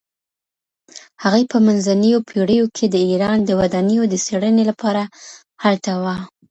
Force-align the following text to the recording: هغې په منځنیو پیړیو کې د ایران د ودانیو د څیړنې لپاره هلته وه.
هغې 1.23 1.43
په 1.51 1.57
منځنیو 1.67 2.25
پیړیو 2.29 2.65
کې 2.75 2.85
د 2.89 2.95
ایران 3.09 3.37
د 3.43 3.49
ودانیو 3.59 4.03
د 4.09 4.15
څیړنې 4.25 4.63
لپاره 4.71 5.03
هلته 5.63 5.91
وه. 6.03 6.15